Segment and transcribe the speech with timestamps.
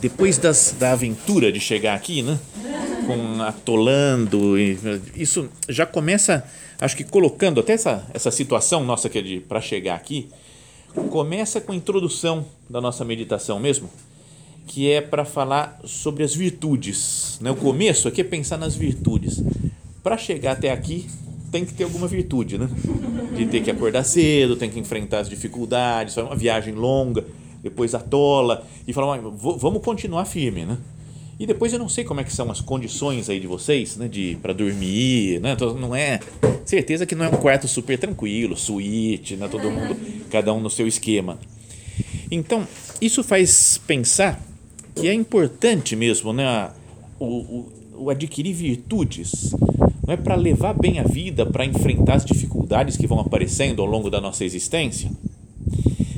[0.00, 2.38] Depois das, da aventura de chegar aqui, né?
[3.06, 4.58] Com atolando,
[5.14, 6.44] isso já começa,
[6.80, 10.28] acho que colocando até essa, essa situação nossa que é de para chegar aqui,
[11.10, 13.88] começa com a introdução da nossa meditação mesmo,
[14.66, 17.38] que é para falar sobre as virtudes.
[17.40, 17.50] Né?
[17.50, 19.40] O começo aqui é pensar nas virtudes.
[20.02, 21.06] Para chegar até aqui,
[21.52, 22.68] tem que ter alguma virtude, né?
[23.36, 27.24] De ter que acordar cedo, tem que enfrentar as dificuldades, é uma viagem longa
[27.66, 30.78] depois atola e fala, vamos continuar firme, né?
[31.38, 34.08] E depois eu não sei como é que são as condições aí de vocês, né,
[34.08, 35.56] de para dormir, né?
[35.78, 36.20] Não é
[36.64, 39.96] certeza que não é um quarto super tranquilo, suíte, né, todo mundo,
[40.30, 41.38] cada um no seu esquema.
[42.30, 42.66] Então,
[43.00, 44.40] isso faz pensar
[44.94, 46.70] que é importante mesmo, né,
[47.18, 47.72] o, o,
[48.04, 49.52] o adquirir virtudes,
[50.06, 53.88] não é para levar bem a vida, para enfrentar as dificuldades que vão aparecendo ao
[53.88, 55.10] longo da nossa existência.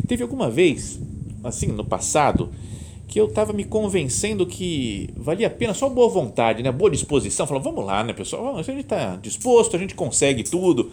[0.07, 0.99] Teve alguma vez
[1.43, 2.51] assim, no passado,
[3.09, 6.71] que eu estava me convencendo que valia a pena só boa vontade, né?
[6.71, 7.47] boa disposição.
[7.47, 8.59] Falando, vamos lá, né, pessoal?
[8.59, 10.91] A gente está disposto, a gente consegue tudo.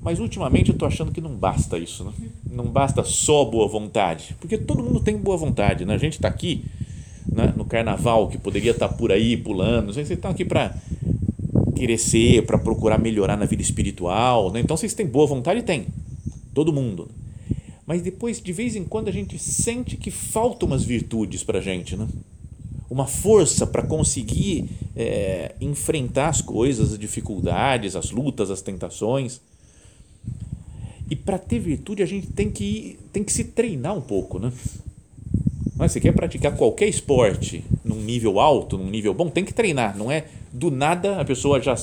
[0.00, 2.12] Mas ultimamente eu estou achando que não basta isso, né?
[2.50, 5.84] não basta só boa vontade, porque todo mundo tem boa vontade.
[5.84, 5.94] Né?
[5.94, 6.64] A gente está aqui
[7.30, 10.74] né, no carnaval, que poderia estar tá por aí pulando, vocês estão aqui para
[11.74, 14.52] crescer, para procurar melhorar na vida espiritual.
[14.52, 14.60] Né?
[14.60, 15.62] Então vocês têm boa vontade?
[15.62, 15.86] Tem,
[16.54, 17.08] todo mundo
[17.86, 21.62] mas depois, de vez em quando, a gente sente que faltam umas virtudes para a
[21.62, 22.08] gente, né?
[22.90, 29.40] uma força para conseguir é, enfrentar as coisas, as dificuldades, as lutas, as tentações.
[31.10, 34.38] E para ter virtude, a gente tem que, tem que se treinar um pouco.
[34.38, 34.52] Né?
[35.76, 39.96] Mas você quer praticar qualquer esporte num nível alto, num nível bom, tem que treinar.
[39.96, 41.74] Não é do nada a pessoa já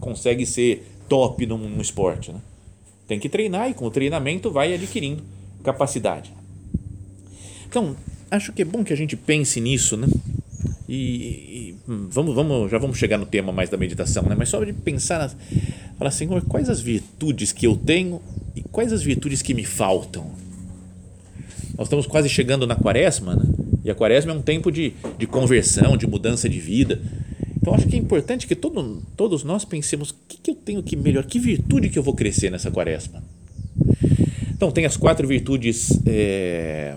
[0.00, 2.32] consegue ser top num, num esporte.
[2.32, 2.40] Né?
[3.08, 5.33] Tem que treinar e com o treinamento vai adquirindo
[5.64, 6.32] capacidade.
[7.68, 7.96] Então,
[8.30, 10.06] acho que é bom que a gente pense nisso, né?
[10.88, 14.36] E, e vamos, vamos, já vamos chegar no tema mais da meditação, né?
[14.38, 15.34] Mas só de pensar,
[15.98, 18.20] falar, Senhor, quais as virtudes que eu tenho
[18.54, 20.30] e quais as virtudes que me faltam?
[21.76, 23.44] Nós estamos quase chegando na quaresma, né?
[23.82, 27.02] E a quaresma é um tempo de, de conversão, de mudança de vida.
[27.56, 30.82] Então, acho que é importante que todo, todos nós pensemos o que, que eu tenho
[30.82, 33.23] que melhorar, que virtude que eu vou crescer nessa quaresma.
[34.54, 36.96] Então, tem as quatro virtudes é,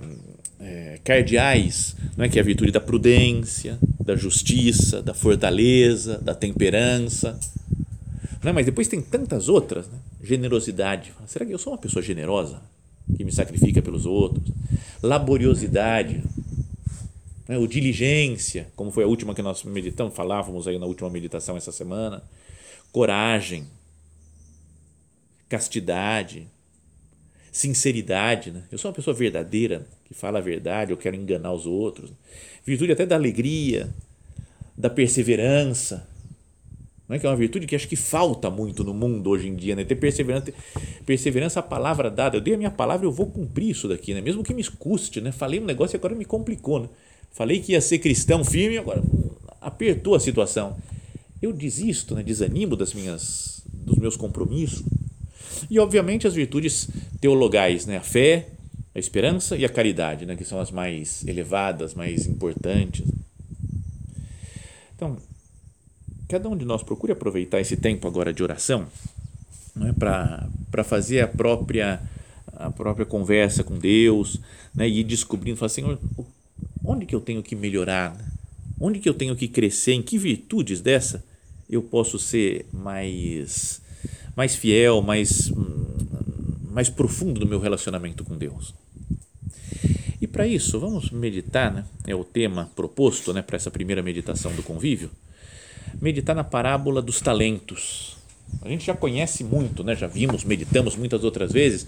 [0.59, 2.29] é, cardeais, não é?
[2.29, 7.38] que é a virtude da prudência, da justiça, da fortaleza, da temperança.
[8.44, 8.51] É?
[8.51, 9.88] Mas depois tem tantas outras.
[9.88, 9.97] Né?
[10.23, 11.12] Generosidade.
[11.25, 12.62] Será que eu sou uma pessoa generosa?
[13.16, 14.50] Que me sacrifica pelos outros?
[15.01, 16.23] Laboriosidade.
[17.47, 17.57] Né?
[17.57, 21.72] O diligência, como foi a última que nós meditamos, falávamos aí na última meditação essa
[21.72, 22.22] semana.
[22.91, 23.66] Coragem.
[25.50, 26.47] Castidade
[27.57, 28.63] sinceridade, né?
[28.72, 32.12] Eu sou uma pessoa verdadeira, que fala a verdade, eu quero enganar os outros.
[32.63, 33.90] Virtude até da alegria,
[34.78, 36.07] da perseverança,
[37.09, 39.56] não é que é uma virtude que acho que falta muito no mundo hoje em
[39.56, 39.84] dia, né?
[39.84, 40.53] Ter perseverança,
[41.03, 42.38] perseverança a palavra dada.
[42.38, 44.22] Eu dei a minha palavra, eu vou cumprir isso daqui, né?
[44.22, 45.31] Mesmo que me custe, né?
[45.31, 46.90] Falei um negócio e agora me complicou, né?
[47.31, 49.01] Falei que ia ser cristão firme, agora
[49.59, 50.78] apertou a situação.
[51.41, 52.22] Eu desisto, né?
[52.22, 54.84] Desanimo das minhas dos meus compromissos
[55.69, 57.97] e, obviamente, as virtudes teologais, né?
[57.97, 58.47] a fé,
[58.94, 60.35] a esperança e a caridade, né?
[60.35, 63.05] que são as mais elevadas, mais importantes.
[64.95, 65.17] Então,
[66.28, 68.88] cada um de nós procure aproveitar esse tempo agora de oração
[69.75, 69.94] né?
[69.97, 72.02] para fazer a própria,
[72.53, 74.40] a própria conversa com Deus
[74.73, 74.87] né?
[74.87, 75.99] e ir descobrindo, falar, Senhor,
[76.84, 78.16] onde que eu tenho que melhorar?
[78.79, 79.93] Onde que eu tenho que crescer?
[79.93, 81.23] Em que virtudes dessa
[81.70, 83.81] eu posso ser mais
[84.37, 85.52] mais fiel, mais,
[86.78, 88.72] mais profundo no meu relacionamento com Deus.
[90.22, 91.84] E para isso, vamos meditar, né?
[92.06, 95.09] é o tema proposto né, para essa primeira meditação do convívio,
[96.00, 98.16] meditar na parábola dos talentos.
[98.62, 99.96] A gente já conhece muito, né?
[99.96, 101.88] já vimos, meditamos muitas outras vezes,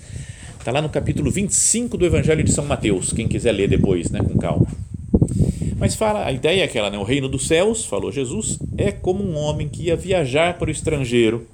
[0.58, 4.22] está lá no capítulo 25 do Evangelho de São Mateus, quem quiser ler depois, né,
[4.24, 4.66] com calma.
[5.78, 6.98] Mas fala, a ideia é aquela, né?
[6.98, 10.72] o reino dos céus, falou Jesus, é como um homem que ia viajar para o
[10.72, 11.48] estrangeiro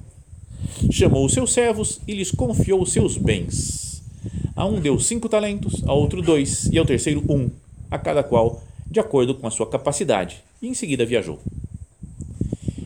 [0.91, 4.03] chamou os seus servos e lhes confiou os seus bens.
[4.55, 7.49] A um deu cinco talentos, a outro dois e ao terceiro um,
[7.91, 10.43] a cada qual de acordo com a sua capacidade.
[10.61, 11.39] E em seguida viajou.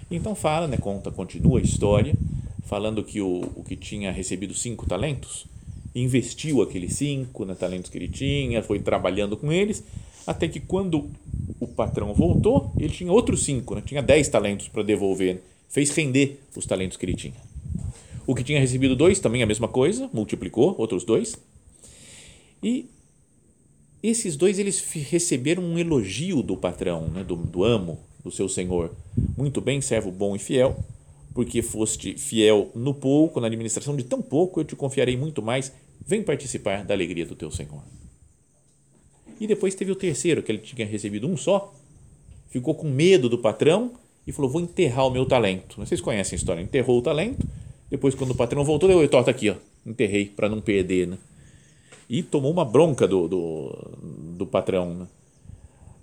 [0.09, 2.15] Então fala, né, conta, continua a história,
[2.63, 5.45] falando que o, o que tinha recebido cinco talentos
[5.93, 9.83] investiu aqueles cinco né, talentos que ele tinha, foi trabalhando com eles,
[10.25, 11.09] até que quando
[11.59, 16.39] o patrão voltou, ele tinha outros cinco, né, tinha dez talentos para devolver, fez render
[16.55, 17.48] os talentos que ele tinha.
[18.29, 21.35] O que tinha recebido dois, também a mesma coisa, multiplicou, outros dois.
[22.61, 22.85] E
[24.03, 24.79] esses dois eles
[25.09, 28.95] receberam um elogio do patrão, né, do, do amo, do seu senhor.
[29.35, 30.77] Muito bem, servo bom e fiel,
[31.33, 35.71] porque foste fiel no pouco, na administração de tão pouco, eu te confiarei muito mais.
[36.05, 37.81] Vem participar da alegria do teu senhor.
[39.41, 41.73] E depois teve o terceiro, que ele tinha recebido um só,
[42.47, 43.93] ficou com medo do patrão
[44.27, 45.77] e falou: Vou enterrar o meu talento.
[45.77, 46.61] Vocês conhecem a história?
[46.61, 47.43] Enterrou o talento,
[47.89, 49.55] depois, quando o patrão voltou, deu: Torta aqui, ó,
[49.85, 51.07] enterrei para não perder.
[51.07, 51.17] Né?
[52.09, 53.75] E tomou uma bronca do, do,
[54.37, 54.93] do patrão.
[54.93, 55.07] Né?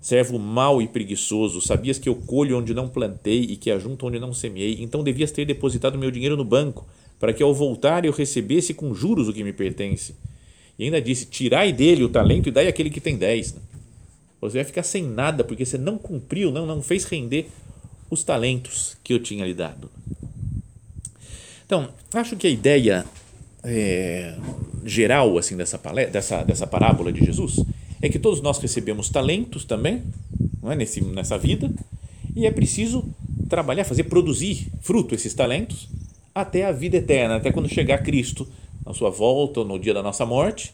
[0.01, 4.19] Servo mau e preguiçoso, sabias que eu colho onde não plantei e que ajunto onde
[4.19, 6.87] não semeei, então devias ter depositado meu dinheiro no banco,
[7.19, 10.15] para que ao voltar eu recebesse com juros o que me pertence.
[10.77, 13.55] E ainda disse: Tirai dele o talento e dai aquele que tem dez.
[14.39, 17.49] Você vai ficar sem nada, porque você não cumpriu, não, não fez render
[18.09, 19.89] os talentos que eu tinha lhe dado.
[21.67, 23.05] Então, acho que a ideia
[23.61, 24.33] é,
[24.85, 25.77] geral assim dessa,
[26.09, 27.61] dessa, dessa parábola de Jesus
[28.01, 30.01] é que todos nós recebemos talentos também,
[30.63, 30.77] não é?
[30.77, 31.69] Nesse, nessa vida,
[32.33, 33.03] e é preciso
[33.49, 35.89] trabalhar, fazer produzir fruto esses talentos
[36.33, 38.47] até a vida eterna, até quando chegar Cristo
[38.85, 40.73] na sua volta, no dia da nossa morte.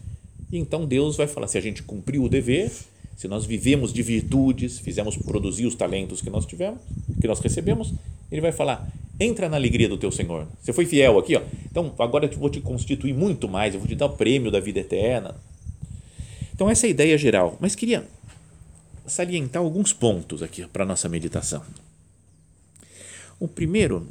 [0.52, 2.72] E então Deus vai falar: se a gente cumpriu o dever,
[3.18, 6.80] se nós vivemos de virtudes, fizemos produzir os talentos que nós tivemos,
[7.20, 7.94] que nós recebemos,
[8.32, 8.88] Ele vai falar:
[9.24, 10.48] entra na alegria do teu Senhor.
[10.62, 11.42] Você foi fiel aqui, ó.
[11.70, 14.60] Então agora eu vou te constituir muito mais, eu vou te dar o prêmio da
[14.60, 15.36] vida eterna.
[16.54, 18.08] Então, essa é a ideia geral, mas queria
[19.08, 21.64] salientar alguns pontos aqui para a nossa meditação.
[23.40, 24.08] O primeiro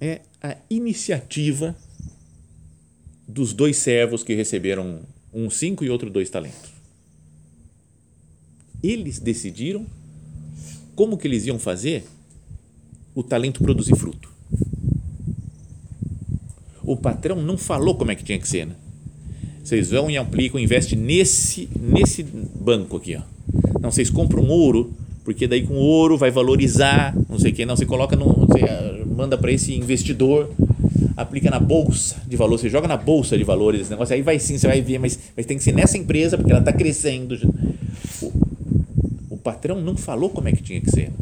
[0.00, 1.74] é a iniciativa
[3.26, 5.00] dos dois servos que receberam
[5.32, 6.70] um cinco e outro dois talentos.
[8.82, 9.86] Eles decidiram
[10.94, 12.04] como que eles iam fazer
[13.14, 14.30] o talento produzir fruto.
[16.82, 18.74] O patrão não falou como é que tinha que ser, né?
[19.62, 23.16] Vocês vão e aplicam, investem nesse, nesse banco aqui.
[23.16, 23.20] Ó.
[23.80, 24.92] Não, vocês compram ouro,
[25.24, 28.64] porque daí com ouro vai valorizar, não sei o que, não, você coloca no, você
[28.64, 30.50] ah, manda para esse investidor,
[31.16, 34.38] aplica na bolsa de valores, você joga na bolsa de valores esse negócio, aí vai
[34.38, 37.38] sim, você vai ver, mas, mas tem que ser nessa empresa, porque ela está crescendo.
[38.22, 38.32] O,
[39.30, 41.12] o patrão não falou como é que tinha que ser.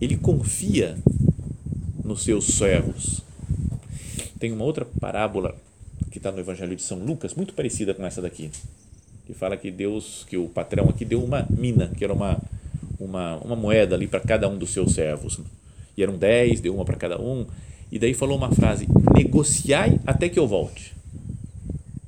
[0.00, 0.96] Ele confia
[2.04, 3.22] nos seus servos.
[4.38, 5.54] Tem uma outra parábola
[6.10, 8.50] que está no Evangelho de São Lucas, muito parecida com essa daqui,
[9.26, 12.38] que fala que Deus, que o patrão aqui deu uma mina, que era uma,
[12.98, 15.40] uma, uma moeda ali para cada um dos seus servos.
[15.96, 17.46] E eram dez, deu uma para cada um.
[17.90, 20.94] E daí falou uma frase: negociai até que eu volte.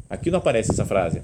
[0.08, 1.23] Aqui não aparece essa frase,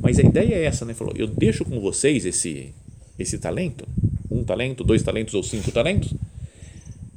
[0.00, 0.94] mas a ideia é essa, né?
[0.94, 2.74] Falou: eu deixo com vocês esse,
[3.18, 3.86] esse talento,
[4.30, 6.12] um talento, dois talentos ou cinco talentos,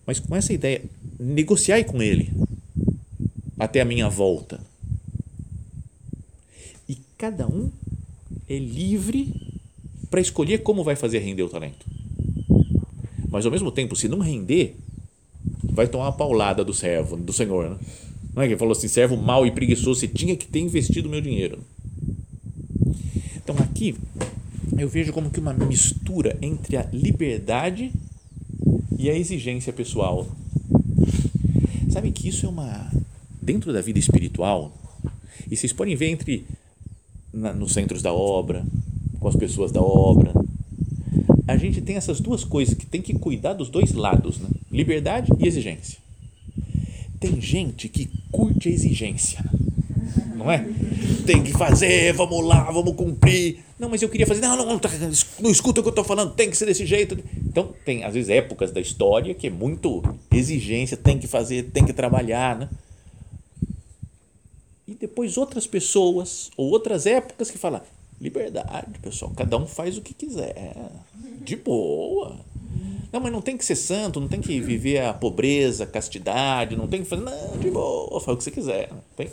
[0.06, 0.82] mas com essa ideia,
[1.20, 2.32] negociai com ele
[3.60, 4.60] até a minha volta
[7.22, 7.70] cada um
[8.50, 9.32] é livre
[10.10, 11.86] para escolher como vai fazer render o talento.
[13.30, 14.76] Mas ao mesmo tempo, se não render,
[15.64, 17.70] vai tomar uma paulada do servo, do Senhor.
[17.70, 17.78] Né?
[18.34, 21.08] Não é que ele falou assim: servo mau e preguiçoso, você tinha que ter investido
[21.08, 21.60] meu dinheiro.
[23.36, 23.96] Então aqui
[24.82, 27.92] eu vejo como que uma mistura entre a liberdade
[28.98, 30.28] e a exigência pessoal.
[31.90, 32.92] Sabe que isso é uma.
[33.40, 34.72] Dentro da vida espiritual,
[35.50, 36.46] e vocês podem ver entre
[37.34, 38.64] na, nos centros da obra,
[39.20, 40.32] com as pessoas da obra.
[41.48, 44.48] A gente tem essas duas coisas que tem que cuidar dos dois lados, né?
[44.72, 46.00] liberdade e exigência.
[47.20, 49.44] Tem gente que curte a exigência,
[50.36, 50.66] não é?
[51.26, 53.60] Tem que fazer, vamos lá, vamos cumprir.
[53.82, 54.42] Não, mas eu queria fazer.
[54.42, 54.80] Não, não, não,
[55.40, 57.18] não escuta o que eu estou falando, tem que ser desse jeito.
[57.46, 61.84] Então, tem às vezes épocas da história que é muito exigência, tem que fazer, tem
[61.84, 62.70] que trabalhar, né?
[64.92, 67.82] e depois outras pessoas ou outras épocas que falam
[68.20, 70.76] liberdade, pessoal, cada um faz o que quiser,
[71.44, 72.36] de boa.
[73.12, 76.76] Não, mas não tem que ser santo, não tem que viver a pobreza, a castidade,
[76.76, 78.92] não tem que fazer, não, de boa, faz o que você quiser.
[79.18, 79.28] Tem?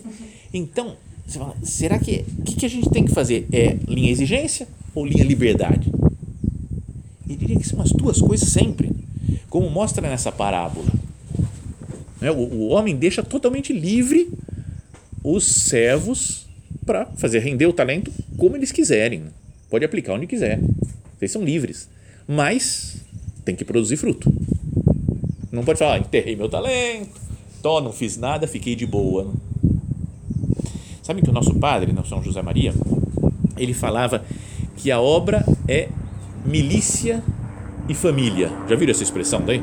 [0.54, 0.96] Então,
[1.28, 3.46] você fala, será que o que, que a gente tem que fazer?
[3.52, 5.92] É linha exigência ou linha liberdade?
[7.28, 8.90] E diria que são as duas coisas sempre,
[9.50, 10.90] como mostra nessa parábola.
[12.18, 14.30] Né, o, o homem deixa totalmente livre
[15.22, 16.46] os servos
[16.86, 19.24] para fazer render o talento como eles quiserem.
[19.68, 20.58] Pode aplicar onde quiser.
[21.18, 21.90] Vocês são livres.
[22.26, 23.02] Mas
[23.44, 24.32] tem que produzir fruto.
[25.52, 27.20] Não pode falar, ah, enterrei meu talento,
[27.62, 29.30] tô, não fiz nada, fiquei de boa.
[31.08, 32.74] Sabe que o nosso padre, né, São José Maria,
[33.56, 34.22] ele falava
[34.76, 35.88] que a obra é
[36.44, 37.24] milícia
[37.88, 38.50] e família.
[38.68, 39.62] Já viram essa expressão daí?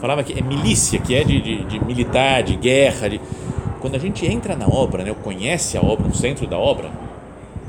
[0.00, 3.08] Falava que é milícia, que é de, de, de militar, de guerra.
[3.08, 3.20] De...
[3.80, 6.88] Quando a gente entra na obra, né, conhece a obra, no centro da obra,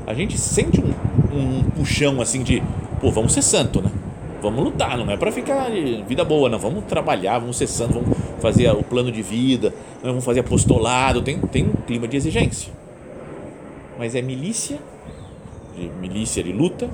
[0.06, 0.94] a gente sente um,
[1.36, 2.62] um puxão assim de,
[3.00, 3.90] pô, vamos ser santo, né?
[4.40, 5.68] Vamos lutar, não é para ficar
[6.06, 6.60] vida boa, não.
[6.60, 11.20] Vamos trabalhar, vamos ser santo, vamos fazer o plano de vida, vamos fazer apostolado.
[11.20, 12.77] Tem, tem um clima de exigência.
[13.98, 14.78] Mas é milícia,
[15.76, 16.88] de milícia de luta,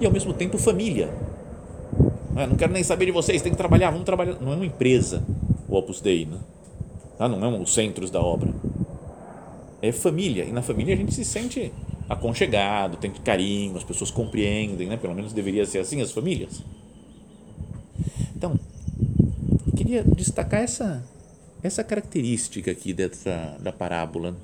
[0.00, 1.08] e ao mesmo tempo família.
[2.34, 2.46] Não, é?
[2.46, 4.36] não quero nem saber de vocês, tem que trabalhar, vamos trabalhar.
[4.40, 5.24] Não é uma empresa
[5.68, 6.38] o Opus Dei, né?
[7.18, 8.52] Ah, não é um, os centros da obra.
[9.82, 11.72] É família, e na família a gente se sente
[12.08, 14.96] aconchegado, tem carinho, as pessoas compreendem, né?
[14.96, 16.62] pelo menos deveria ser assim as famílias.
[18.34, 18.58] Então,
[19.76, 21.04] queria destacar essa,
[21.62, 24.34] essa característica aqui dessa, da parábola.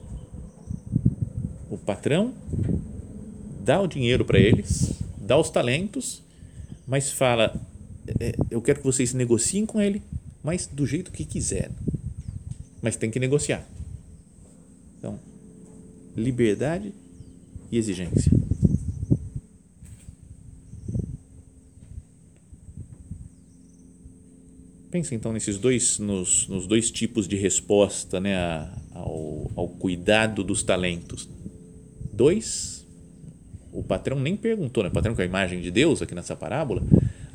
[1.74, 2.32] O patrão
[3.64, 6.22] dá o dinheiro para eles, dá os talentos,
[6.86, 7.52] mas fala:
[8.20, 10.00] é, eu quero que vocês negociem com ele,
[10.40, 11.72] mas do jeito que quiser.
[12.80, 13.66] Mas tem que negociar.
[14.96, 15.18] Então,
[16.16, 16.94] liberdade
[17.72, 18.30] e exigência.
[24.92, 28.36] Pensa então nesses dois, nos, nos dois tipos de resposta né,
[28.92, 31.33] ao, ao cuidado dos talentos.
[32.14, 32.86] Dois,
[33.72, 34.88] o patrão nem perguntou, né?
[34.88, 36.82] o patrão com a imagem de Deus aqui nessa parábola,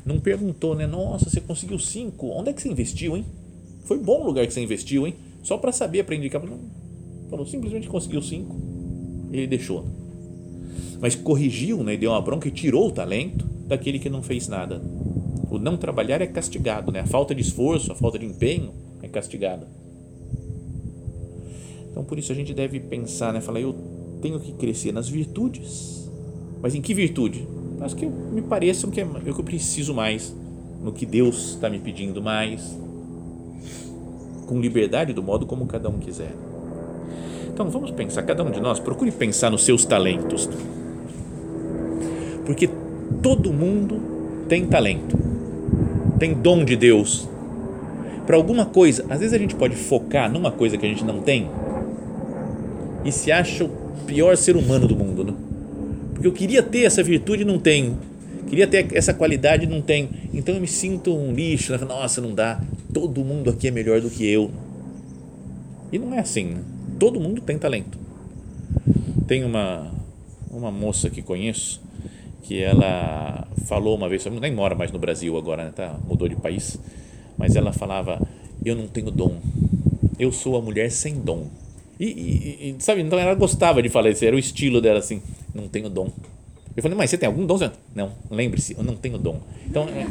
[0.04, 0.86] não perguntou, né?
[0.86, 3.24] Nossa, você conseguiu cinco, onde é que você investiu, hein?
[3.84, 5.14] Foi bom o lugar que você investiu, hein?
[5.42, 6.42] Só para saber, para indicar.
[6.42, 6.58] Não,
[7.28, 8.56] falou, simplesmente conseguiu cinco,
[9.30, 9.84] ele deixou
[11.00, 14.80] mas corrigiu, né, deu uma bronca e tirou o talento daquele que não fez nada.
[15.50, 17.00] O não trabalhar é castigado, né?
[17.00, 18.72] a falta de esforço, a falta de empenho
[19.02, 19.66] é castigada.
[21.90, 23.40] Então, por isso a gente deve pensar, né?
[23.40, 23.74] Falar, eu
[24.20, 26.10] tenho que crescer nas virtudes,
[26.62, 27.46] mas em que virtude?
[27.80, 30.34] As que me pareçam que é o que eu preciso mais,
[30.82, 32.76] no que Deus está me pedindo mais,
[34.46, 36.34] com liberdade do modo como cada um quiser.
[37.52, 40.48] Então vamos pensar, cada um de nós, procure pensar nos seus talentos.
[42.44, 42.68] Porque
[43.22, 44.00] todo mundo
[44.48, 45.16] tem talento,
[46.18, 47.28] tem dom de Deus
[48.26, 49.04] para alguma coisa.
[49.08, 51.48] Às vezes a gente pode focar numa coisa que a gente não tem
[53.04, 53.68] e se acha o
[54.06, 55.34] pior ser humano do mundo, né?
[56.12, 57.98] Porque eu queria ter essa virtude e não tenho.
[58.48, 60.08] Queria ter essa qualidade e não tenho.
[60.34, 61.72] Então eu me sinto um lixo.
[61.72, 61.78] Né?
[61.78, 62.60] Nossa, não dá.
[62.92, 64.50] Todo mundo aqui é melhor do que eu.
[65.92, 66.44] E não é assim.
[66.46, 66.60] Né?
[66.98, 67.98] Todo mundo tem talento.
[69.26, 69.90] Tem uma,
[70.50, 71.80] uma moça que conheço
[72.50, 76.34] que ela falou uma vez, nem mora mais no Brasil agora, né, tá, mudou de
[76.34, 76.76] país,
[77.38, 78.20] mas ela falava:
[78.64, 79.36] Eu não tenho dom,
[80.18, 81.46] eu sou a mulher sem dom.
[82.00, 85.20] E, e, e sabe, então ela gostava de falar isso, era o estilo dela assim:
[85.54, 86.10] Não tenho dom.
[86.74, 87.58] Eu falei: Mas você tem algum dom?
[87.94, 89.38] Não, lembre-se, eu não tenho dom.
[89.66, 90.06] Então, é,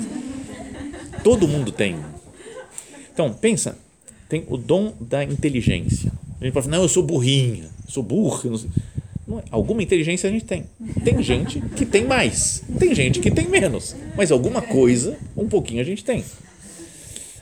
[1.23, 1.97] todo mundo tem.
[3.11, 3.75] Então, pensa,
[4.29, 6.11] tem o dom da inteligência.
[6.39, 8.55] A gente pode falar: Não, eu sou burrinha, sou burro.
[8.55, 9.43] É.
[9.49, 10.65] Alguma inteligência a gente tem.
[11.03, 15.81] Tem gente que tem mais, tem gente que tem menos, mas alguma coisa, um pouquinho
[15.81, 16.23] a gente tem.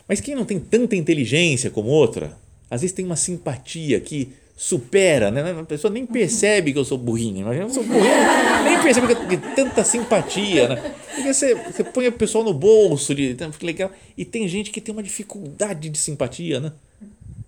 [0.07, 2.37] Mas quem não tem tanta inteligência como outra,
[2.69, 5.51] às vezes tem uma simpatia que supera, né?
[5.51, 9.13] A pessoa nem percebe que eu sou burrinho, mas eu sou burrinho, nem percebe que
[9.13, 10.95] eu tenho tanta simpatia, né?
[11.15, 14.81] Porque você, você põe o pessoal no bolso, de, fica legal, e tem gente que
[14.81, 16.71] tem uma dificuldade de simpatia, né?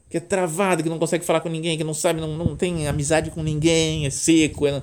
[0.09, 2.87] que é travado, que não consegue falar com ninguém, que não sabe, não, não tem
[2.87, 4.81] amizade com ninguém, é seco, é,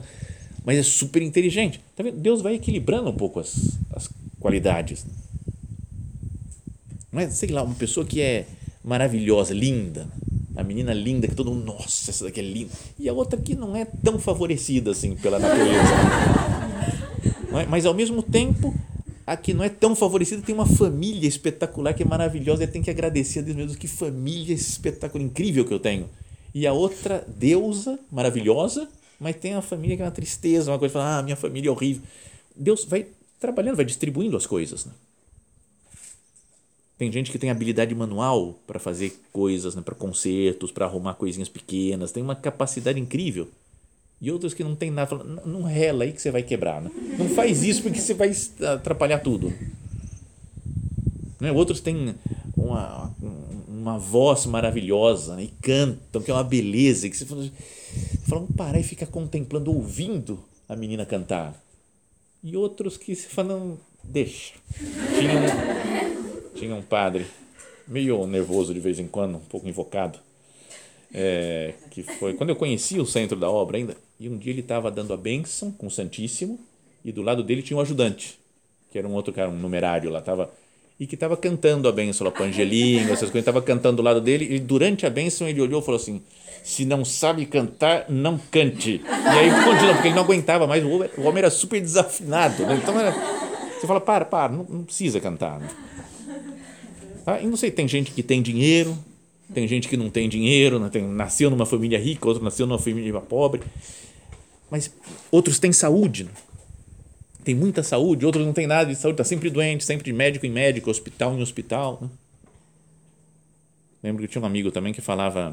[0.65, 1.81] mas é super inteligente.
[1.97, 2.17] Tá vendo?
[2.19, 5.05] Deus vai equilibrando um pouco as, as qualidades.
[7.11, 8.47] Não é, sei lá, uma pessoa que é
[8.87, 10.09] maravilhosa, linda,
[10.55, 13.55] a menina linda que todo mundo, nossa, essa daqui é linda, e a outra que
[13.55, 15.83] não é tão favorecida assim pela natureza.
[17.53, 17.65] É?
[17.65, 18.75] Mas ao mesmo tempo
[19.27, 22.83] a que não é tão favorecida tem uma família espetacular que é maravilhosa e tem
[22.83, 26.09] que agradecer a Deus mesmo que família espetacular, incrível que eu tenho.
[26.55, 28.89] E a outra deusa maravilhosa,
[29.19, 31.73] mas tem uma família que é uma tristeza, uma coisa, fala, ah, minha família é
[31.73, 32.03] horrível.
[32.55, 33.07] Deus vai
[33.41, 34.85] trabalhando, vai distribuindo as coisas.
[34.85, 34.93] Né?
[36.99, 41.49] Tem gente que tem habilidade manual para fazer coisas, né, para concertos, para arrumar coisinhas
[41.49, 43.49] pequenas, tem uma capacidade incrível
[44.19, 46.91] e outros que não tem nada, falam, não rela aí que você vai quebrar, né?
[47.19, 48.33] não faz isso porque você vai
[48.75, 49.53] atrapalhar tudo.
[51.39, 51.53] Né?
[51.53, 52.15] Outros têm
[52.57, 55.45] uma, um uma voz maravilhosa né?
[55.45, 57.51] e cantam, que é uma beleza, que você fala, você
[58.27, 61.55] fala vamos parar e ficar contemplando, ouvindo a menina cantar.
[62.43, 64.55] E outros que se falam, deixa.
[65.17, 65.96] Tinha
[66.57, 67.27] tinha um padre,
[67.87, 70.19] meio nervoso de vez em quando, um pouco invocado,
[71.15, 74.61] é, que foi quando eu conheci o centro da obra ainda, e um dia ele
[74.61, 76.59] estava dando a bênção com o Santíssimo,
[77.05, 78.39] e do lado dele tinha um ajudante,
[78.91, 80.51] que era um outro cara, um numerário lá, estava
[80.99, 84.21] e que estava cantando a bênção lá para Angelinho, essas coisas, estava cantando do lado
[84.21, 86.23] dele, e durante a bênção ele olhou e falou assim,
[86.65, 89.03] se não sabe cantar, não cante.
[89.05, 92.65] E aí continuou, porque ele não aguentava mais, o homem, o homem era super desafinado,
[92.65, 92.81] né?
[92.83, 93.13] então era,
[93.79, 95.61] você fala, para, para, não, não precisa cantar.
[95.61, 95.69] Né?
[97.27, 97.41] Tá?
[97.41, 98.97] E não sei, tem gente que tem dinheiro,
[99.53, 100.89] tem gente que não tem dinheiro, né?
[100.89, 103.63] tem, nasceu numa família rica, outro nasceu numa família pobre,
[104.71, 104.95] mas
[105.29, 106.31] outros têm saúde, né?
[107.43, 110.47] tem muita saúde, outros não tem nada de saúde, está sempre doente, sempre de médico
[110.47, 111.99] em médico, hospital em hospital.
[112.01, 112.09] Né?
[114.05, 115.53] Lembro que tinha um amigo também que falava: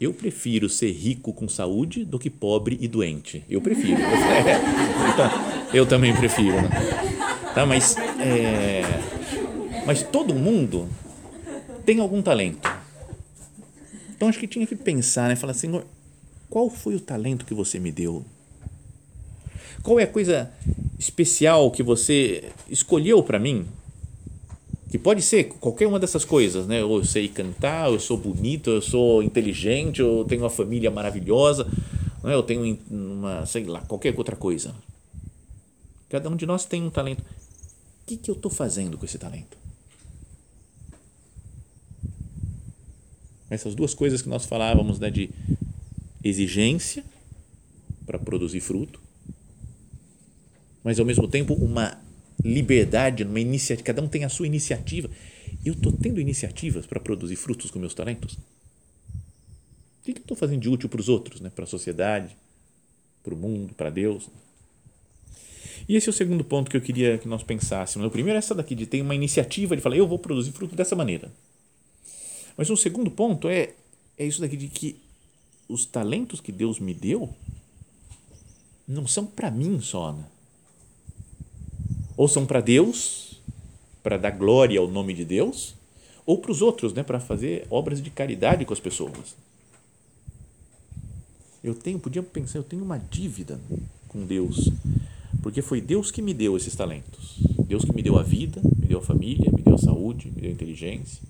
[0.00, 3.44] Eu prefiro ser rico com saúde do que pobre e doente.
[3.50, 3.98] Eu prefiro.
[5.14, 5.30] Então,
[5.74, 6.60] eu também prefiro.
[6.60, 6.68] Né?
[7.54, 8.82] Tá, mas, é,
[9.86, 10.88] mas todo mundo
[11.88, 12.70] tem algum talento.
[14.14, 15.34] Então acho que tinha que pensar, né?
[15.34, 15.86] Falar, Senhor,
[16.50, 18.26] qual foi o talento que você me deu?
[19.82, 20.52] Qual é a coisa
[20.98, 23.66] especial que você escolheu para mim?
[24.90, 26.84] Que pode ser qualquer uma dessas coisas, né?
[26.84, 31.64] Ou eu sei cantar, eu sou bonito, eu sou inteligente, eu tenho uma família maravilhosa,
[32.22, 32.34] né?
[32.34, 34.74] eu tenho uma, sei lá, qualquer outra coisa.
[36.10, 37.22] Cada um de nós tem um talento.
[37.22, 39.56] O que, que eu estou fazendo com esse talento?
[43.50, 45.30] Essas duas coisas que nós falávamos, né, de
[46.22, 47.04] exigência
[48.06, 49.00] para produzir fruto
[50.88, 52.00] mas ao mesmo tempo uma
[52.42, 55.10] liberdade, uma iniciativa, cada um tem a sua iniciativa.
[55.62, 58.34] Eu estou tendo iniciativas para produzir frutos com meus talentos?
[58.34, 61.50] O que, eu estou fazendo de útil para os outros, né?
[61.54, 62.34] para a sociedade,
[63.22, 64.30] para o mundo, para Deus?
[65.86, 68.06] E esse é o segundo ponto que eu queria que nós pensássemos.
[68.06, 70.74] O primeiro é essa daqui, de ter uma iniciativa de falar, eu vou produzir fruto
[70.74, 71.30] dessa maneira.
[72.58, 73.74] Mas o segundo ponto é,
[74.18, 75.00] é isso daqui de que
[75.68, 77.32] os talentos que Deus me deu
[78.86, 80.24] não são para mim só, né?
[82.16, 83.40] ou são para Deus,
[84.02, 85.76] para dar glória ao nome de Deus,
[86.26, 89.36] ou para os outros, né, para fazer obras de caridade com as pessoas.
[91.62, 93.60] Eu tenho, podia pensar, eu tenho uma dívida
[94.08, 94.68] com Deus,
[95.42, 97.38] porque foi Deus que me deu esses talentos.
[97.66, 100.40] Deus que me deu a vida, me deu a família, me deu a saúde, me
[100.40, 101.22] deu a inteligência,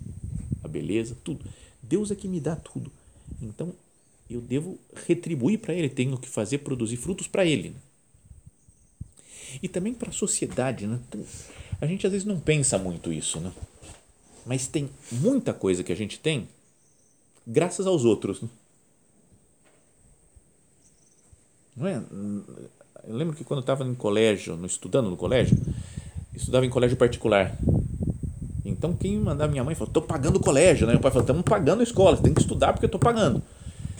[0.63, 1.45] a beleza, tudo.
[1.81, 2.91] Deus é que me dá tudo.
[3.41, 3.73] Então,
[4.29, 7.75] eu devo retribuir para Ele, tenho que fazer produzir frutos para Ele
[9.61, 10.85] e também para a sociedade.
[10.85, 10.99] Né?
[11.81, 13.51] A gente às vezes não pensa muito isso, né?
[14.45, 16.47] mas tem muita coisa que a gente tem
[17.45, 18.41] graças aos outros.
[18.41, 18.49] Né?
[21.75, 22.03] Não é?
[23.07, 25.57] Eu lembro que quando eu estava no colégio, no, estudando no colégio,
[26.33, 27.57] estudava em colégio particular.
[28.69, 30.85] Então, quem mandava minha mãe falou: estou pagando o colégio.
[30.87, 30.93] Né?
[30.93, 33.41] Meu pai falou: estamos pagando a escola, tem que estudar porque eu estou pagando.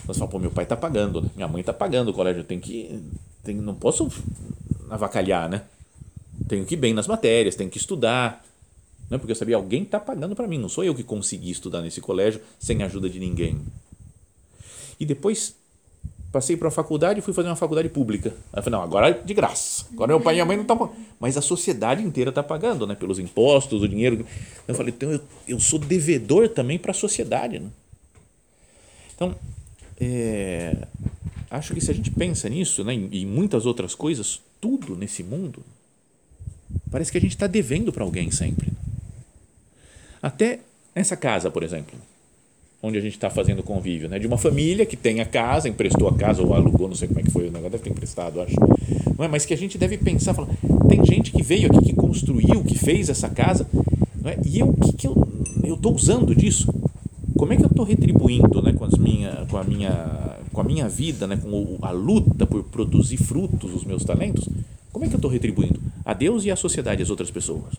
[0.06, 1.30] Nós falamos: pô, meu pai está pagando, né?
[1.36, 3.02] minha mãe está pagando o colégio, eu tenho que.
[3.44, 4.08] Tenho, não posso
[4.90, 5.62] avacalhar, né?
[6.48, 8.44] Tenho que ir bem nas matérias, tenho que estudar.
[9.08, 11.50] Não é porque eu sabia, alguém está pagando para mim, não sou eu que consegui
[11.50, 13.60] estudar nesse colégio sem a ajuda de ninguém.
[15.00, 15.56] E depois
[16.30, 18.30] passei para a faculdade e fui fazer uma faculdade pública.
[18.52, 19.86] Aí eu falei, não, agora é de graça.
[19.92, 20.92] Agora meu pai e minha mãe não estão.
[21.20, 22.94] Mas a sociedade inteira está pagando, né?
[22.94, 24.26] Pelos impostos, o dinheiro.
[24.66, 27.58] Eu falei, então eu, eu sou devedor também para a sociedade.
[27.58, 27.68] Né?
[29.14, 29.36] Então,
[30.00, 30.88] é,
[31.50, 35.62] acho que se a gente pensa nisso, né, em muitas outras coisas, tudo nesse mundo,
[36.90, 38.72] parece que a gente está devendo para alguém sempre.
[40.22, 40.60] Até
[40.94, 41.98] essa casa, por exemplo,
[42.82, 44.18] onde a gente está fazendo convívio, né?
[44.18, 47.20] de uma família que tem a casa, emprestou a casa ou alugou, não sei como
[47.20, 48.56] é que foi o negócio, deve ter emprestado, acho.
[49.18, 49.28] Não é?
[49.28, 50.48] Mas que a gente deve pensar, falar,
[50.88, 53.66] tem gente que veio aqui, que construiu, que fez essa casa,
[54.20, 54.38] não é?
[54.46, 56.72] e eu, o que, que eu estou usando disso?
[57.36, 60.64] Como é que eu estou retribuindo né, com, as minha, com a minha com a
[60.64, 64.48] minha vida, né, com a luta por produzir frutos, os meus talentos,
[64.92, 65.80] como é que eu estou retribuindo?
[66.04, 67.74] A Deus e à sociedade, as outras pessoas.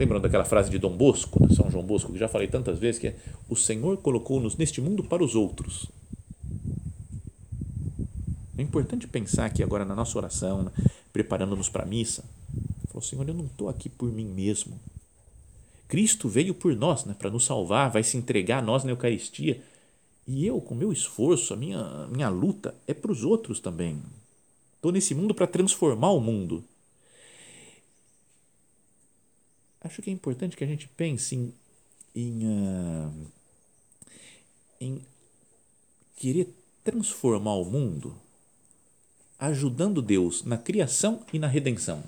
[0.00, 2.98] Lembrando daquela frase de Dom Bosco, de São João Bosco, que já falei tantas vezes,
[2.98, 3.16] que é
[3.50, 5.90] o Senhor colocou-nos neste mundo para os outros.
[8.56, 10.70] É importante pensar aqui agora na nossa oração, né,
[11.12, 12.24] preparando-nos para a missa.
[12.88, 14.80] Falou, Senhor, eu não estou aqui por mim mesmo.
[15.86, 19.62] Cristo veio por nós, né, para nos salvar, vai se entregar a nós na Eucaristia
[20.26, 24.00] e eu, com meu esforço, a minha, minha luta é para os outros também.
[24.76, 26.64] Estou nesse mundo para transformar o mundo.
[29.82, 31.52] Acho que é importante que a gente pense em
[32.14, 33.12] em, uh,
[34.80, 35.00] em
[36.16, 36.48] querer
[36.82, 38.14] transformar o mundo
[39.38, 42.02] ajudando Deus na criação e na redenção.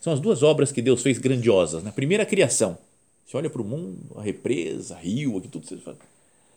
[0.00, 1.82] São as duas obras que Deus fez grandiosas.
[1.82, 1.94] Na né?
[1.94, 2.76] primeira, a criação.
[3.24, 5.66] Você olha para o mundo, a represa, rio, aqui tudo.
[5.66, 5.96] Você, fala,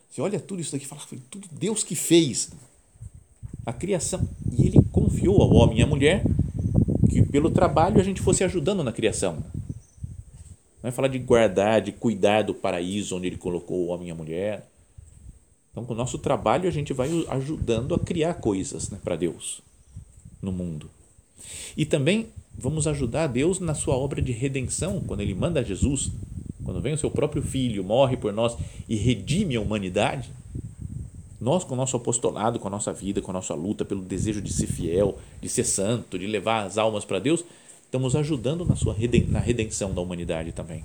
[0.09, 2.51] você olha tudo isso daqui e fala, foi tudo Deus que fez.
[3.65, 4.27] A criação.
[4.51, 6.23] E ele confiou ao homem e à mulher
[7.09, 9.43] que pelo trabalho a gente fosse ajudando na criação.
[10.85, 14.11] Não é falar de guardar, de cuidar do paraíso onde ele colocou o homem e
[14.11, 14.69] a mulher.
[15.71, 19.63] Então, com o nosso trabalho, a gente vai ajudando a criar coisas né, para Deus
[20.39, 20.87] no mundo.
[21.75, 26.11] E também vamos ajudar Deus na sua obra de redenção, quando Ele manda Jesus,
[26.63, 28.55] quando vem o seu próprio Filho, morre por nós
[28.87, 30.29] e redime a humanidade.
[31.41, 34.39] Nós, com o nosso apostolado, com a nossa vida, com a nossa luta pelo desejo
[34.39, 37.43] de ser fiel, de ser santo, de levar as almas para Deus,
[37.85, 38.95] estamos ajudando na, sua
[39.29, 40.83] na redenção da humanidade também.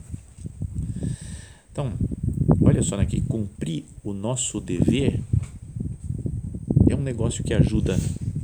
[1.72, 1.92] Então,
[2.60, 5.20] olha só aqui, cumprir o nosso dever
[6.88, 7.98] é um negócio que ajuda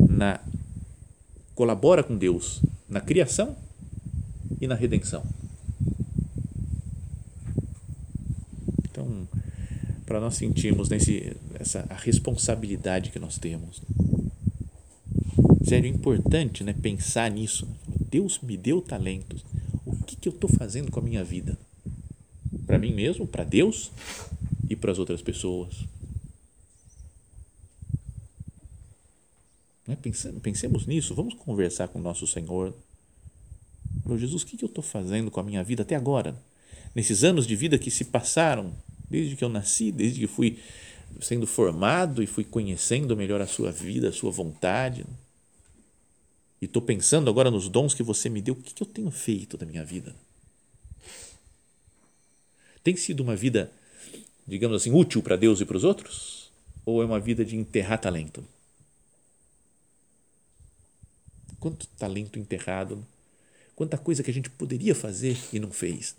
[0.08, 0.40] na
[1.54, 3.56] colabora com Deus na criação
[4.60, 5.24] e na redenção.
[8.84, 9.28] Então,
[10.04, 13.82] para nós sentirmos nesse essa a responsabilidade que nós temos.
[15.64, 17.66] Sério, é importante, né, pensar nisso.
[18.10, 19.44] Deus me deu talentos.
[19.84, 21.58] O que, que eu estou fazendo com a minha vida?
[22.66, 23.90] para mim mesmo, para Deus
[24.68, 25.84] e para as outras pessoas.
[29.86, 29.96] Né?
[30.42, 32.74] Pensemos, nisso, vamos conversar com o nosso Senhor.
[34.04, 36.36] Meu Jesus, o que eu estou fazendo com a minha vida até agora?
[36.94, 38.72] Nesses anos de vida que se passaram,
[39.08, 40.58] desde que eu nasci, desde que fui
[41.20, 45.04] sendo formado e fui conhecendo melhor a sua vida, a sua vontade.
[46.60, 49.56] E estou pensando agora nos dons que você me deu, o que eu tenho feito
[49.56, 50.14] da minha vida?
[52.86, 53.72] tem sido uma vida,
[54.46, 56.52] digamos assim, útil para Deus e para os outros?
[56.84, 58.46] Ou é uma vida de enterrar talento?
[61.58, 63.04] Quanto talento enterrado,
[63.74, 66.14] quanta coisa que a gente poderia fazer e não fez.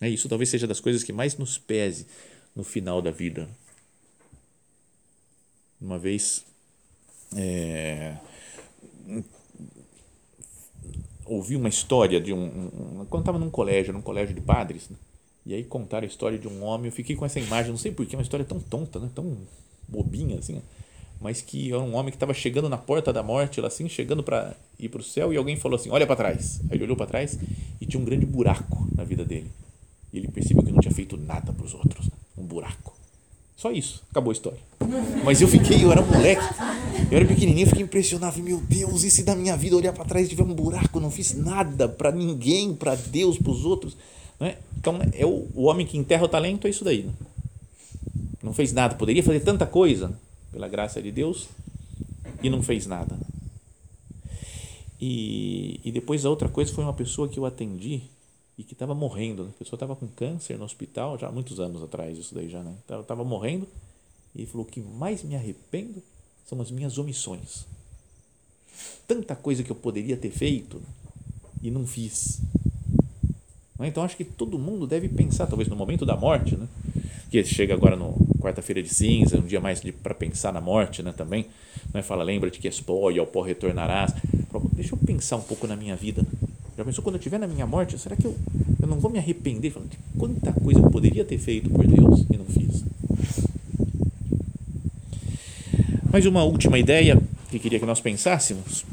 [0.00, 2.08] É, isso talvez seja das coisas que mais nos pese
[2.52, 3.48] no final da vida.
[5.80, 6.44] Uma vez,
[7.34, 8.16] é,
[11.24, 14.96] ouvi uma história de um, um quando estava num colégio, num colégio de padres, né?
[15.44, 17.92] e aí contaram a história de um homem, eu fiquei com essa imagem, não sei
[17.92, 19.10] porquê, uma história tão tonta, né?
[19.14, 19.36] tão
[19.88, 20.60] bobinha assim,
[21.20, 24.22] mas que era um homem que estava chegando na porta da morte, lá assim, chegando
[24.22, 26.60] para ir para o céu, e alguém falou assim, olha para trás.
[26.68, 27.38] Aí ele olhou para trás
[27.80, 29.50] e tinha um grande buraco na vida dele.
[30.12, 32.12] E ele percebeu que não tinha feito nada para os outros, né?
[32.36, 32.95] um buraco.
[33.56, 34.58] Só isso, acabou a história.
[35.24, 36.44] Mas eu fiquei, eu era moleque,
[37.10, 40.26] eu era pequenininho, fiquei impressionado, meu Deus, e se da minha vida olhar para trás
[40.26, 43.96] e tiver um buraco, não fiz nada para ninguém, para Deus, para os outros.
[44.38, 44.58] Não é?
[44.78, 47.04] Então, é o, o homem que enterra o talento é isso daí.
[47.04, 47.12] Né?
[48.42, 50.12] Não fez nada, poderia fazer tanta coisa,
[50.52, 51.48] pela graça de Deus,
[52.42, 53.16] e não fez nada.
[55.00, 58.02] E, e depois a outra coisa foi uma pessoa que eu atendi,
[58.58, 59.44] e que estava morrendo.
[59.44, 59.50] Né?
[59.54, 62.62] A pessoa estava com câncer no hospital, já há muitos anos atrás, isso daí já,
[62.62, 62.74] né?
[63.00, 63.66] Estava morrendo.
[64.34, 66.02] E ele falou: o que mais me arrependo
[66.46, 67.66] são as minhas omissões.
[69.06, 70.80] Tanta coisa que eu poderia ter feito
[71.62, 72.40] e não fiz.
[73.80, 73.86] É?
[73.86, 76.66] Então acho que todo mundo deve pensar, talvez no momento da morte, né?
[77.30, 81.12] que chega agora no quarta-feira de cinza, um dia mais para pensar na morte né?
[81.12, 81.46] também.
[81.92, 82.02] Né?
[82.02, 84.14] Fala, lembra-te que és pó e ao pó retornarás.
[84.72, 86.24] Deixa eu pensar um pouco na minha vida.
[86.76, 88.36] Já pensou quando eu estiver na minha morte, será que eu,
[88.80, 92.26] eu não vou me arrepender falando de quanta coisa eu poderia ter feito por Deus
[92.30, 92.84] e não fiz?
[96.12, 97.18] Mas uma última ideia
[97.50, 98.84] que queria que nós pensássemos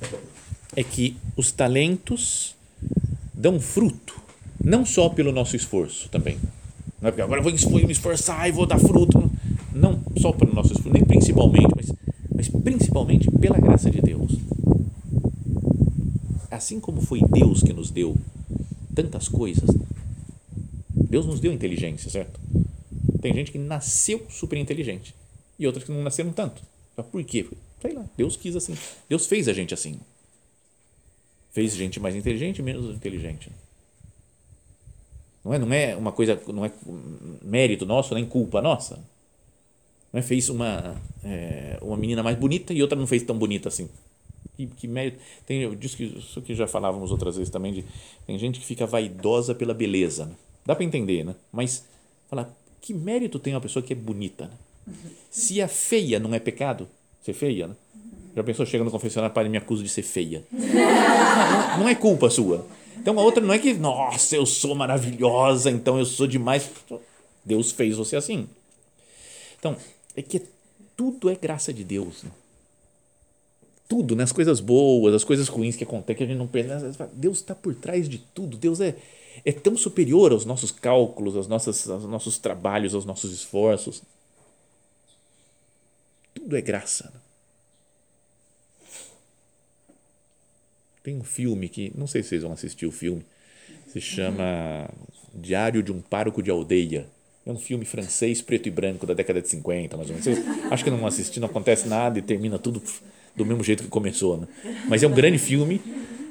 [0.75, 2.55] é que os talentos
[3.33, 4.15] dão fruto,
[4.63, 6.37] não só pelo nosso esforço também.
[7.01, 9.29] Não é porque agora eu vou me esforçar e vou dar fruto.
[9.73, 11.91] Não só pelo nosso esforço, nem principalmente, mas,
[12.33, 14.37] mas principalmente pela graça de Deus
[16.63, 18.15] assim como foi Deus que nos deu
[18.95, 19.69] tantas coisas,
[20.89, 22.39] Deus nos deu inteligência, certo?
[23.21, 25.13] Tem gente que nasceu super inteligente
[25.59, 26.63] e outras que não nasceram tanto.
[26.95, 27.47] Mas por quê?
[27.81, 28.75] Sei lá, Deus quis assim.
[29.09, 29.99] Deus fez a gente assim.
[31.51, 33.51] Fez gente mais inteligente e menos inteligente.
[35.43, 36.71] Não é, não é uma coisa, não é
[37.41, 38.95] mérito nosso, nem culpa nossa.
[40.11, 43.67] Não é, fez uma, é, uma menina mais bonita e outra não fez tão bonita
[43.67, 43.89] assim
[44.55, 45.19] que, que mérito.
[45.45, 47.85] Tem, eu disse que isso que já falávamos outras vezes também, de,
[48.25, 50.25] tem gente que fica vaidosa pela beleza.
[50.25, 50.33] Né?
[50.65, 51.35] Dá para entender, né?
[51.51, 51.85] Mas,
[52.29, 54.45] fala, que mérito tem uma pessoa que é bonita?
[54.87, 54.95] Né?
[55.29, 56.87] Se a feia não é pecado,
[57.21, 57.75] ser feia, né?
[58.35, 60.43] Já pensou, chega no confessionário, pai, me acusa de ser feia.
[60.51, 62.65] Não, não é culpa sua.
[62.97, 66.69] Então a outra não é que, nossa, eu sou maravilhosa, então eu sou demais.
[67.45, 68.47] Deus fez você assim.
[69.59, 69.77] Então,
[70.15, 70.41] é que
[70.95, 72.23] tudo é graça de Deus.
[72.23, 72.31] Né?
[73.87, 74.23] Tudo, né?
[74.23, 77.09] as coisas boas, as coisas ruins que acontecem, que a gente não pensa.
[77.13, 78.57] Deus está por trás de tudo.
[78.57, 78.95] Deus é,
[79.45, 84.01] é tão superior aos nossos cálculos, aos nossos, aos nossos trabalhos, aos nossos esforços.
[86.33, 87.11] Tudo é graça.
[87.13, 87.19] Né?
[91.03, 93.25] Tem um filme que, não sei se vocês vão assistir o filme,
[93.87, 94.89] se chama
[95.33, 97.07] Diário de um Pároco de Aldeia.
[97.45, 100.71] É um filme francês preto e branco da década de 50, mais ou menos.
[100.71, 102.81] Acho que não assisti, não acontece nada e termina tudo
[103.35, 104.37] do mesmo jeito que começou.
[104.37, 104.47] Né?
[104.87, 105.81] Mas é um grande filme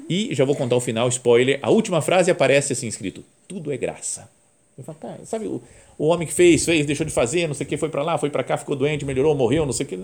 [0.09, 1.59] e já vou contar o final, spoiler.
[1.63, 4.31] A última frase aparece assim escrito: Tudo é graça.
[4.77, 5.63] Eu falo, tá, sabe o,
[5.99, 8.17] o homem que fez, fez, deixou de fazer, não sei o que, foi para lá,
[8.17, 9.99] foi para cá, ficou doente, melhorou, morreu, não sei o que.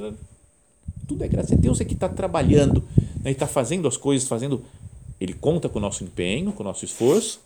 [1.07, 1.55] Tudo é graça.
[1.55, 2.85] É Deus é que está trabalhando
[3.23, 4.65] né, está fazendo as coisas, fazendo.
[5.21, 7.41] Ele conta com o nosso empenho, com o nosso esforço,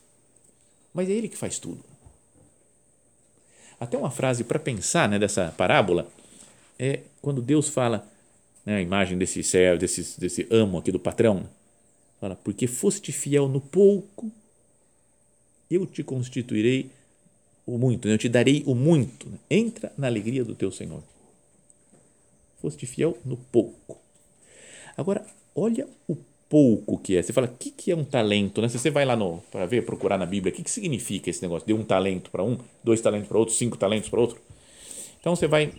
[0.93, 1.81] mas é Ele que faz tudo.
[3.81, 6.07] Até uma frase para pensar né, dessa parábola
[6.79, 8.07] é quando Deus fala,
[8.65, 11.49] né, a imagem desse servo, desse, desse amo aqui do patrão,
[12.21, 14.31] fala, porque foste fiel no pouco,
[15.71, 16.91] eu te constituirei
[17.67, 19.29] o muito, né, eu te darei o muito.
[19.29, 21.03] Né, entra na alegria do teu Senhor.
[22.61, 23.99] Foste fiel no pouco.
[24.97, 26.17] Agora, olha o
[26.49, 27.23] pouco que é.
[27.23, 28.61] Você fala, o que, que é um talento?
[28.61, 28.69] Né?
[28.69, 29.17] Se você vai lá
[29.51, 31.67] para ver, procurar na Bíblia, o que, que significa esse negócio?
[31.67, 34.39] Deu um talento para um, dois talentos para outro, cinco talentos para outro.
[35.19, 35.73] Então você vai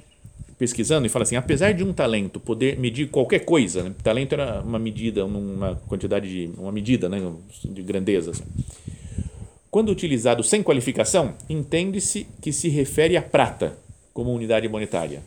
[0.58, 3.96] pesquisando e fala assim, apesar de um talento poder medir qualquer coisa, né?
[4.04, 7.20] talento era uma medida, uma quantidade de, uma medida né?
[7.64, 8.32] de grandeza.
[8.32, 8.44] Assim.
[9.70, 13.78] Quando utilizado sem qualificação, entende-se que se refere a prata
[14.14, 15.24] como unidade monetária.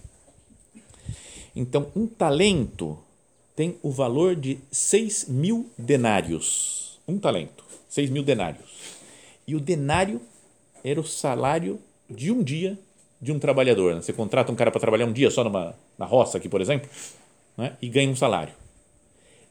[1.54, 2.98] Então, um talento
[3.56, 7.00] tem o valor de 6 mil denários.
[7.08, 8.70] Um talento, 6 mil denários.
[9.48, 10.20] E o denário
[10.84, 12.78] era o salário de um dia
[13.26, 13.96] de um trabalhador.
[13.96, 14.02] Né?
[14.02, 16.88] Você contrata um cara para trabalhar um dia só numa, na roça aqui, por exemplo,
[17.58, 17.72] né?
[17.82, 18.54] e ganha um salário.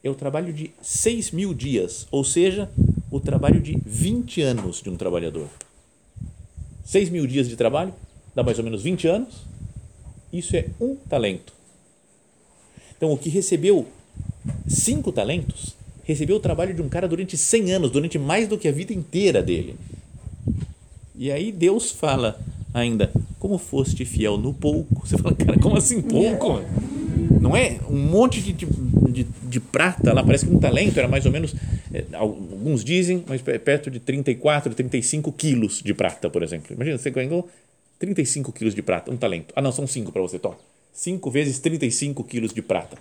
[0.02, 2.70] É o trabalho de 6 mil dias, ou seja,
[3.12, 5.50] o trabalho de 20 anos de um trabalhador.
[6.86, 7.94] 6 mil dias de trabalho,
[8.34, 9.44] dá mais ou menos 20 anos.
[10.32, 11.54] Isso é um talento.
[12.96, 13.88] Então, o que recebeu
[14.68, 18.68] cinco talentos, recebeu o trabalho de um cara durante 100 anos, durante mais do que
[18.68, 19.76] a vida inteira dele.
[21.16, 22.40] E aí Deus fala
[22.74, 23.12] ainda,
[23.46, 25.06] como foste fiel no pouco.
[25.06, 26.64] Você fala, cara, como assim pouco?
[27.40, 31.28] Não é um monte de, de, de, prata lá, parece que um talento era mais
[31.28, 31.54] ou menos,
[31.94, 36.74] é, alguns dizem, mas perto de 34, 35 quilos de prata, por exemplo.
[36.74, 37.48] Imagina, você ganhou
[38.00, 39.54] 35 quilos de prata, um talento.
[39.56, 40.58] Ah, não, são cinco para você, toma.
[40.92, 42.98] 5 vezes 35 quilos de prata.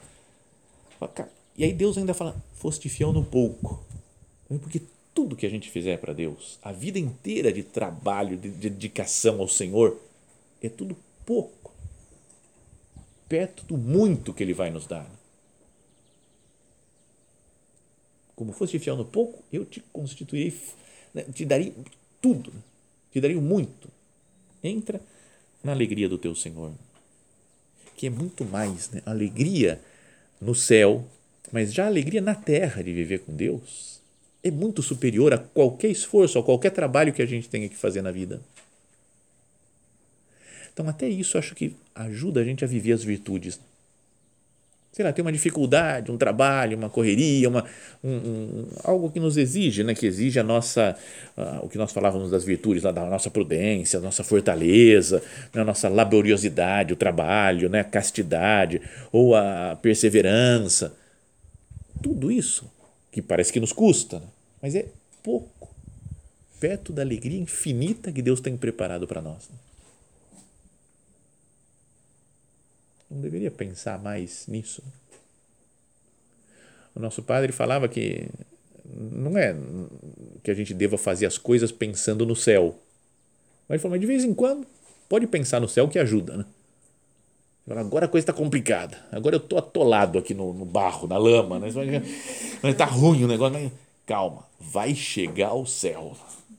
[1.57, 3.83] E aí Deus ainda fala, foste fiel no pouco.
[4.61, 4.83] Porque
[5.15, 9.49] tudo que a gente fizer para Deus, a vida inteira de trabalho, de dedicação ao
[9.49, 9.99] Senhor,
[10.67, 11.73] é tudo pouco.
[13.29, 15.09] Perto do muito que Ele vai nos dar.
[18.37, 20.59] Como foste fiel no pouco, eu te constituirei,
[21.13, 21.73] né, te darei
[22.21, 22.53] tudo,
[23.13, 23.89] te darei muito.
[24.63, 25.01] Entra
[25.63, 26.73] na alegria do teu Senhor
[27.97, 29.03] que é muito mais né?
[29.07, 29.81] alegria
[30.41, 31.05] no céu,
[31.53, 34.01] mas já a alegria na terra de viver com Deus
[34.43, 38.03] é muito superior a qualquer esforço, a qualquer trabalho que a gente tenha que fazer
[38.03, 38.43] na vida.
[40.75, 43.59] Então, até isso acho que ajuda a gente a viver as virtudes
[44.95, 47.65] sei lá, tem uma dificuldade, um trabalho, uma correria, uma,
[48.03, 50.97] um, um, algo que nos exige, né, que exige a nossa,
[51.37, 55.21] uh, o que nós falávamos das virtudes, lá, da nossa prudência, a nossa fortaleza,
[55.53, 60.95] né, a nossa laboriosidade, o trabalho, né, a castidade ou a perseverança.
[62.01, 62.71] Tudo isso
[63.11, 64.27] que parece que nos custa, né,
[64.63, 64.87] mas é
[65.25, 65.75] pouco
[66.61, 69.49] perto da alegria infinita que Deus tem preparado para nós.
[69.51, 69.57] Né?
[73.15, 74.83] Não deveria pensar mais nisso?
[76.97, 78.29] O nosso padre falava que
[78.85, 79.55] não é
[80.43, 82.77] que a gente deva fazer as coisas pensando no céu.
[83.69, 84.67] Mas ele falou, mas de vez em quando
[85.09, 86.45] pode pensar no céu que ajuda, né?
[87.71, 88.99] Agora a coisa está complicada.
[89.11, 91.59] Agora eu estou atolado aqui no, no, barro, na lama.
[91.59, 91.69] Né?
[92.65, 93.59] Está ruim o negócio.
[93.59, 93.73] Mas
[94.05, 96.15] calma, vai chegar o céu.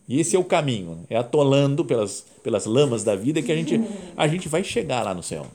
[0.08, 0.96] E esse é o caminho.
[0.96, 1.04] Né?
[1.12, 3.80] É atolando pelas, pelas lamas da vida que a gente,
[4.18, 5.46] a gente vai chegar lá no céu.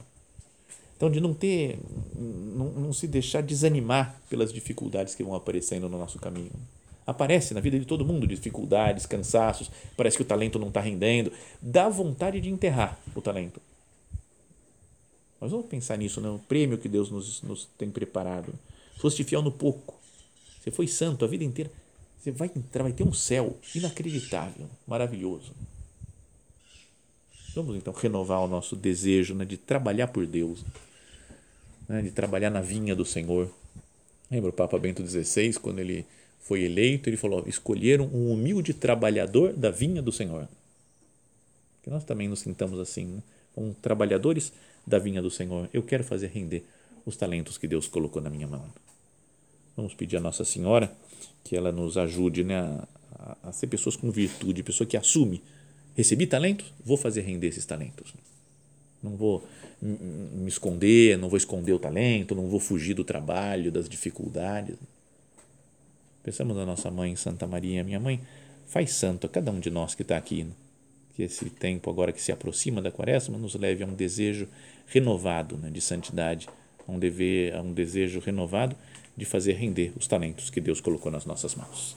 [1.01, 1.79] Então, de não ter,
[2.15, 6.53] não, não se deixar desanimar pelas dificuldades que vão aparecendo no nosso caminho.
[7.07, 11.33] Aparece na vida de todo mundo dificuldades, cansaços, parece que o talento não está rendendo.
[11.59, 13.63] Dá vontade de enterrar o talento.
[15.41, 16.35] Mas vamos pensar nisso, não?
[16.35, 16.37] Né?
[16.37, 18.53] o prêmio que Deus nos, nos tem preparado.
[18.99, 19.99] Foste fiel no pouco.
[20.61, 21.73] Você foi santo a vida inteira.
[22.19, 25.55] Você vai entrar, vai ter um céu inacreditável, maravilhoso.
[27.55, 30.63] Vamos então renovar o nosso desejo né, de trabalhar por Deus,
[31.91, 33.51] né, de trabalhar na vinha do Senhor.
[34.31, 36.07] Lembra o Papa Bento XVI, quando ele
[36.39, 40.49] foi eleito, ele falou: escolheram um humilde trabalhador da vinha do Senhor.
[41.83, 43.23] Que nós também nos sintamos assim, né?
[43.53, 44.53] como trabalhadores
[44.87, 45.69] da vinha do Senhor.
[45.75, 46.65] Eu quero fazer render
[47.05, 48.65] os talentos que Deus colocou na minha mão.
[49.77, 50.93] Vamos pedir a Nossa Senhora
[51.43, 52.57] que ela nos ajude né,
[53.19, 55.43] a, a ser pessoas com virtude, pessoa que assume.
[55.97, 58.15] Recebi talentos, vou fazer render esses talentos.
[59.03, 59.43] Não vou
[59.81, 64.77] me esconder, não vou esconder o talento, não vou fugir do trabalho, das dificuldades.
[66.23, 68.21] Pensamos na nossa mãe, Santa Maria, minha mãe,
[68.67, 70.45] faz santo a cada um de nós que está aqui.
[70.45, 70.53] Né?
[71.17, 74.47] Que esse tempo agora que se aproxima da quaresma nos leve a um desejo
[74.87, 76.49] renovado né, de santidade,
[76.87, 78.77] a um, dever, a um desejo renovado
[79.17, 81.97] de fazer render os talentos que Deus colocou nas nossas mãos.